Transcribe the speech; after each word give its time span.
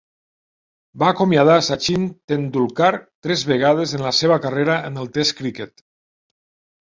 Va 1.01 1.09
acomiadar 1.13 1.57
Sachin 1.65 2.07
Tendulkar 2.31 2.89
tres 3.27 3.43
vegades 3.51 3.93
en 3.99 4.03
la 4.07 4.13
seva 4.21 4.37
carrera 4.47 4.79
en 4.91 4.97
el 5.03 5.11
test 5.19 5.39
criquet. 5.43 5.85